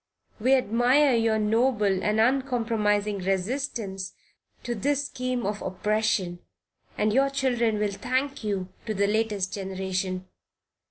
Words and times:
We 0.39 0.55
admire 0.55 1.13
your 1.13 1.37
noble 1.37 2.01
and 2.03 2.19
uncompromising 2.19 3.19
resistance 3.19 4.13
to 4.63 4.73
this 4.73 5.05
scheme 5.05 5.45
of 5.45 5.61
oppression, 5.61 6.39
and 6.97 7.13
your 7.13 7.29
children 7.29 7.77
will 7.77 7.91
thank 7.91 8.43
you 8.43 8.69
to 8.87 8.95
the 8.95 9.05
latest 9.05 9.53
generation. 9.53 10.27